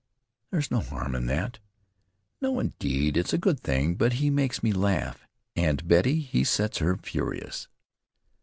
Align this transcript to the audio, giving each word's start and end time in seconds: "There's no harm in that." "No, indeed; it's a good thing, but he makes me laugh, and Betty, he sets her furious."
"There's 0.49 0.71
no 0.71 0.79
harm 0.79 1.13
in 1.13 1.27
that." 1.27 1.59
"No, 2.41 2.59
indeed; 2.59 3.15
it's 3.15 3.33
a 3.33 3.37
good 3.37 3.59
thing, 3.59 3.93
but 3.93 4.13
he 4.13 4.31
makes 4.31 4.63
me 4.63 4.73
laugh, 4.73 5.27
and 5.55 5.87
Betty, 5.87 6.21
he 6.21 6.43
sets 6.43 6.79
her 6.79 6.97
furious." 6.97 7.67